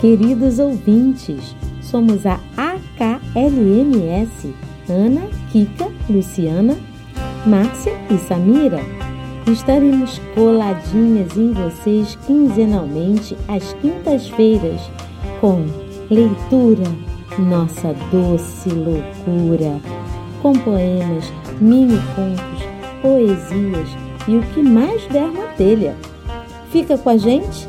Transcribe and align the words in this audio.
Queridos 0.00 0.60
ouvintes, 0.60 1.56
somos 1.82 2.24
a 2.24 2.38
AKLMS, 2.56 4.54
Ana, 4.88 5.22
Kika, 5.50 5.90
Luciana, 6.08 6.76
Márcia 7.44 7.94
e 8.08 8.16
Samira. 8.18 8.78
Estaremos 9.50 10.20
coladinhas 10.36 11.36
em 11.36 11.52
vocês 11.52 12.16
quinzenalmente 12.24 13.36
às 13.48 13.72
quintas-feiras 13.74 14.80
com 15.40 15.66
leitura, 16.08 16.84
nossa 17.36 17.92
doce 18.12 18.68
loucura, 18.68 19.80
com 20.40 20.52
poemas, 20.52 21.24
mini 21.60 21.98
contos, 22.14 22.64
poesias 23.02 23.88
e 24.28 24.36
o 24.36 24.42
que 24.54 24.62
mais 24.62 25.04
der 25.08 25.28
na 25.32 25.46
telha. 25.56 25.96
Fica 26.70 26.96
com 26.96 27.10
a 27.10 27.16
gente, 27.16 27.68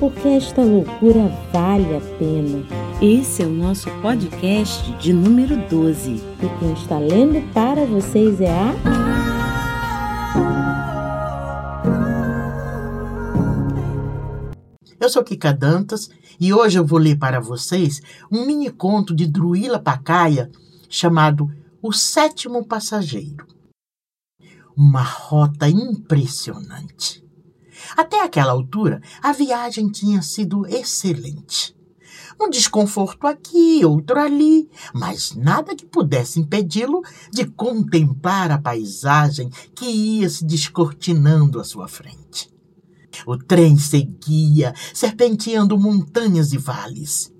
porque 0.00 0.28
esta 0.28 0.62
loucura 0.62 1.28
vale 1.52 1.94
a 1.94 2.00
pena. 2.18 2.64
Esse 3.02 3.42
é 3.42 3.46
o 3.46 3.50
nosso 3.50 3.90
podcast 4.00 4.90
de 4.94 5.12
número 5.12 5.56
12. 5.68 6.12
E 6.12 6.58
quem 6.58 6.72
está 6.72 6.98
lendo 6.98 7.42
para 7.52 7.84
vocês 7.84 8.40
é 8.40 8.50
a. 8.50 8.72
Eu 14.98 15.08
sou 15.10 15.22
Kika 15.22 15.52
Dantas 15.52 16.10
e 16.40 16.52
hoje 16.52 16.78
eu 16.78 16.86
vou 16.86 16.98
ler 16.98 17.18
para 17.18 17.38
vocês 17.38 18.00
um 18.32 18.46
mini 18.46 18.70
conto 18.70 19.14
de 19.14 19.26
Druila 19.26 19.78
Pacaia 19.78 20.50
chamado 20.88 21.50
O 21.82 21.92
Sétimo 21.92 22.64
Passageiro. 22.66 23.46
Uma 24.74 25.02
rota 25.02 25.68
impressionante. 25.68 27.22
Até 27.96 28.22
aquela 28.22 28.52
altura, 28.52 29.00
a 29.22 29.32
viagem 29.32 29.88
tinha 29.88 30.22
sido 30.22 30.66
excelente. 30.66 31.74
Um 32.42 32.48
desconforto 32.48 33.26
aqui, 33.26 33.84
outro 33.84 34.18
ali, 34.18 34.70
mas 34.94 35.34
nada 35.34 35.76
que 35.76 35.84
pudesse 35.84 36.40
impedi-lo 36.40 37.02
de 37.30 37.44
contemplar 37.44 38.50
a 38.50 38.56
paisagem 38.56 39.50
que 39.74 39.84
ia 39.84 40.26
se 40.30 40.42
descortinando 40.46 41.60
à 41.60 41.64
sua 41.64 41.86
frente. 41.86 42.50
O 43.26 43.36
trem 43.36 43.76
seguia, 43.76 44.74
serpenteando 44.94 45.78
montanhas 45.78 46.54
e 46.54 46.56
vales. 46.56 47.30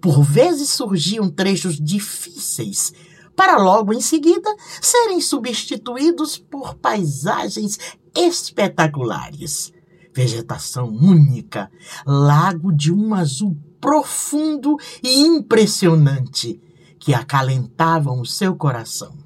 Por 0.00 0.24
vezes 0.24 0.70
surgiam 0.70 1.30
trechos 1.30 1.76
difíceis, 1.76 2.92
para 3.36 3.58
logo 3.58 3.92
em 3.92 4.00
seguida 4.00 4.52
serem 4.82 5.20
substituídos 5.20 6.36
por 6.36 6.74
paisagens 6.74 7.78
espetaculares 8.12 9.72
vegetação 10.18 10.88
única, 10.88 11.70
lago 12.04 12.72
de 12.72 12.92
um 12.92 13.14
azul 13.14 13.56
profundo 13.80 14.76
e 15.00 15.20
impressionante 15.20 16.60
que 16.98 17.14
acalentavam 17.14 18.20
o 18.20 18.26
seu 18.26 18.56
coração. 18.56 19.16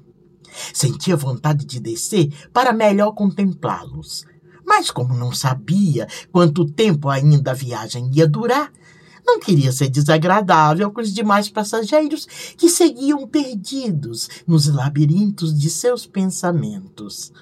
Sentia 0.71 1.17
vontade 1.17 1.65
de 1.65 1.79
descer 1.79 2.31
para 2.53 2.71
melhor 2.71 3.13
contemplá-los. 3.13 4.23
Mas, 4.63 4.91
como 4.91 5.15
não 5.15 5.31
sabia 5.33 6.07
quanto 6.31 6.63
tempo 6.63 7.09
ainda 7.09 7.51
a 7.51 7.55
viagem 7.55 8.11
ia 8.13 8.27
durar, 8.27 8.71
não 9.25 9.39
queria 9.39 9.71
ser 9.71 9.89
desagradável 9.89 10.91
com 10.91 11.01
os 11.01 11.11
demais 11.11 11.49
passageiros 11.49 12.27
que 12.55 12.69
seguiam 12.69 13.27
perdidos 13.27 14.29
nos 14.45 14.67
labirintos 14.67 15.57
de 15.57 15.71
seus 15.71 16.05
pensamentos. 16.05 17.33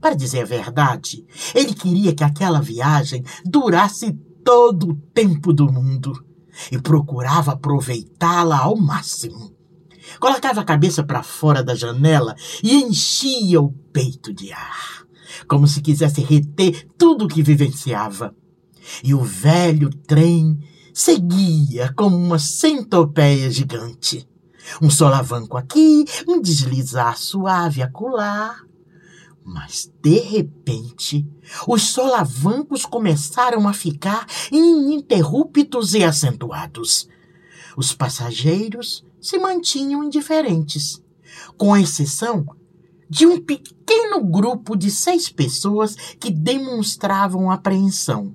Para 0.00 0.14
dizer 0.14 0.42
a 0.42 0.46
verdade, 0.46 1.24
ele 1.54 1.74
queria 1.74 2.14
que 2.14 2.24
aquela 2.24 2.60
viagem 2.60 3.24
durasse 3.44 4.12
todo 4.44 4.90
o 4.90 4.94
tempo 5.12 5.52
do 5.52 5.70
mundo 5.70 6.24
e 6.70 6.78
procurava 6.78 7.52
aproveitá-la 7.52 8.58
ao 8.58 8.76
máximo. 8.76 9.54
Colocava 10.18 10.60
a 10.60 10.64
cabeça 10.64 11.02
para 11.02 11.22
fora 11.22 11.62
da 11.62 11.74
janela 11.74 12.34
e 12.62 12.76
enchia 12.76 13.60
o 13.60 13.72
peito 13.92 14.32
de 14.32 14.52
ar, 14.52 15.04
como 15.46 15.66
se 15.66 15.82
quisesse 15.82 16.22
reter 16.22 16.88
tudo 16.96 17.26
o 17.26 17.28
que 17.28 17.42
vivenciava. 17.42 18.34
E 19.04 19.12
o 19.12 19.22
velho 19.22 19.90
trem 20.06 20.58
seguia 20.94 21.92
como 21.94 22.16
uma 22.16 22.38
centopeia 22.38 23.50
gigante. 23.50 24.26
Um 24.82 24.90
solavanco 24.90 25.56
aqui, 25.56 26.04
um 26.26 26.40
deslizar 26.40 27.16
suave 27.16 27.82
acolá, 27.82 28.56
mas, 29.48 29.90
de 30.02 30.18
repente, 30.18 31.26
os 31.66 31.82
solavancos 31.84 32.84
começaram 32.84 33.66
a 33.66 33.72
ficar 33.72 34.26
ininterruptos 34.52 35.94
e 35.94 36.04
acentuados. 36.04 37.08
Os 37.74 37.94
passageiros 37.94 39.02
se 39.18 39.38
mantinham 39.38 40.04
indiferentes, 40.04 41.02
com 41.56 41.74
exceção 41.74 42.44
de 43.08 43.24
um 43.24 43.40
pequeno 43.40 44.22
grupo 44.22 44.76
de 44.76 44.90
seis 44.90 45.30
pessoas 45.30 45.96
que 46.20 46.30
demonstravam 46.30 47.50
apreensão 47.50 48.34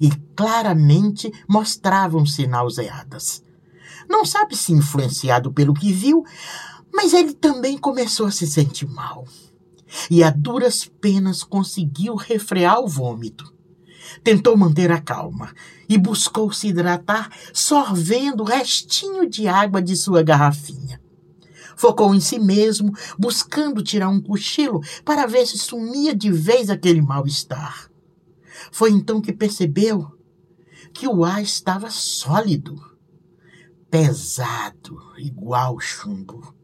e 0.00 0.10
claramente 0.34 1.30
mostravam-se 1.46 2.46
nauseadas. 2.46 3.42
Não 4.08 4.24
sabe 4.24 4.56
se 4.56 4.72
influenciado 4.72 5.52
pelo 5.52 5.74
que 5.74 5.92
viu, 5.92 6.24
mas 6.90 7.12
ele 7.12 7.34
também 7.34 7.76
começou 7.76 8.24
a 8.24 8.30
se 8.30 8.46
sentir 8.46 8.88
mal 8.88 9.26
e 10.10 10.22
a 10.22 10.30
duras 10.30 10.84
penas 11.00 11.42
conseguiu 11.42 12.14
refrear 12.14 12.80
o 12.80 12.88
vômito. 12.88 13.52
Tentou 14.22 14.56
manter 14.56 14.90
a 14.92 15.00
calma 15.00 15.54
e 15.88 15.98
buscou 15.98 16.52
se 16.52 16.68
hidratar 16.68 17.30
sorvendo 17.52 18.42
o 18.42 18.46
restinho 18.46 19.28
de 19.28 19.48
água 19.48 19.82
de 19.82 19.96
sua 19.96 20.22
garrafinha. 20.22 21.00
Focou 21.76 22.14
em 22.14 22.20
si 22.20 22.38
mesmo, 22.38 22.92
buscando 23.18 23.82
tirar 23.82 24.08
um 24.08 24.20
cochilo 24.20 24.80
para 25.04 25.26
ver 25.26 25.46
se 25.46 25.58
sumia 25.58 26.14
de 26.14 26.30
vez 26.30 26.70
aquele 26.70 27.02
mal-estar. 27.02 27.90
Foi 28.70 28.90
então 28.90 29.20
que 29.20 29.32
percebeu 29.32 30.12
que 30.92 31.08
o 31.08 31.24
ar 31.24 31.42
estava 31.42 31.90
sólido, 31.90 32.80
pesado, 33.90 35.00
igual 35.18 35.80
chumbo. 35.80 36.54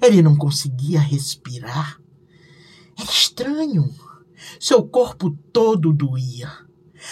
Ele 0.00 0.22
não 0.22 0.34
conseguia 0.34 1.00
respirar 1.00 2.01
era 3.02 3.10
estranho. 3.10 3.90
Seu 4.60 4.82
corpo 4.82 5.36
todo 5.52 5.92
doía. 5.92 6.50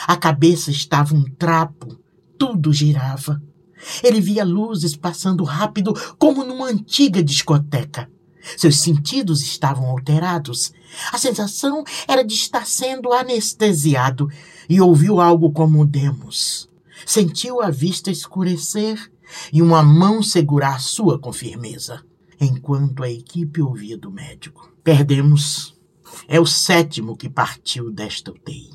A 0.06 0.16
cabeça 0.16 0.70
estava 0.70 1.14
um 1.14 1.24
trapo, 1.24 1.98
tudo 2.38 2.72
girava. 2.72 3.42
Ele 4.02 4.20
via 4.20 4.44
luzes 4.44 4.94
passando 4.94 5.42
rápido 5.42 5.94
como 6.18 6.44
numa 6.44 6.66
antiga 6.66 7.22
discoteca. 7.22 8.08
Seus 8.56 8.80
sentidos 8.80 9.42
estavam 9.42 9.86
alterados. 9.86 10.72
A 11.12 11.18
sensação 11.18 11.84
era 12.06 12.24
de 12.24 12.34
estar 12.34 12.66
sendo 12.66 13.12
anestesiado 13.12 14.28
e 14.68 14.80
ouviu 14.80 15.20
algo 15.20 15.50
como 15.50 15.84
demos. 15.84 16.68
Sentiu 17.04 17.60
a 17.60 17.70
vista 17.70 18.10
escurecer 18.10 19.10
e 19.52 19.62
uma 19.62 19.82
mão 19.82 20.22
segurar 20.22 20.80
sua 20.80 21.18
com 21.18 21.32
firmeza, 21.32 22.02
enquanto 22.40 23.02
a 23.02 23.10
equipe 23.10 23.62
ouvia 23.62 23.96
do 23.96 24.10
médico. 24.10 24.72
Perdemos. 24.82 25.79
É 26.28 26.40
o 26.40 26.46
sétimo 26.46 27.16
que 27.16 27.28
partiu 27.28 27.90
desta 27.90 28.30
UTI. 28.30 28.70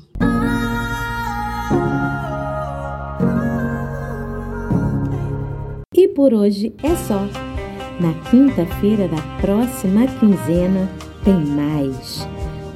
E 5.94 6.08
por 6.08 6.34
hoje 6.34 6.74
é 6.82 6.94
só. 6.94 7.26
Na 7.98 8.12
quinta-feira 8.30 9.08
da 9.08 9.22
próxima 9.40 10.06
quinzena 10.06 10.90
tem 11.24 11.34
mais. 11.34 12.28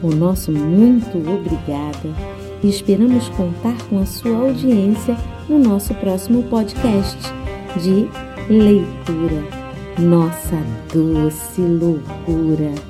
O 0.03 0.09
nosso 0.09 0.51
muito 0.51 1.19
obrigada 1.19 2.09
e 2.63 2.69
esperamos 2.69 3.29
contar 3.31 3.77
com 3.89 4.01
a 4.01 4.07
sua 4.07 4.35
audiência 4.37 5.17
no 5.49 5.59
nosso 5.59 5.95
próximo 5.95 6.43
podcast 6.45 7.19
de 7.83 8.09
leitura. 8.49 9.45
Nossa 9.99 10.57
doce 10.93 11.61
loucura. 11.61 12.90